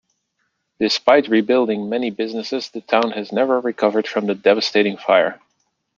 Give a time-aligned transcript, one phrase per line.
[0.79, 5.39] Despite rebuilding many businesses the town has never recovered from the devastating fire.